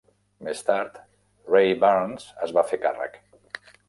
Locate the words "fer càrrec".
2.71-3.21